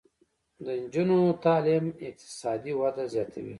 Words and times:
د 0.65 0.67
نجونو 0.81 1.19
تعلیم 1.45 1.85
اقتصادي 2.07 2.73
وده 2.81 3.03
زیاتوي. 3.13 3.49